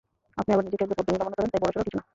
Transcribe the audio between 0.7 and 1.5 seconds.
একজন ভদ্রমহিলা মনে করেন,